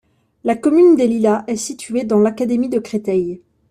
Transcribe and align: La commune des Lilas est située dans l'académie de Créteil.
La 0.45 0.55
commune 0.55 0.95
des 0.95 1.05
Lilas 1.05 1.43
est 1.45 1.55
située 1.57 2.05
dans 2.05 2.17
l'académie 2.17 2.69
de 2.69 2.79
Créteil. 2.79 3.39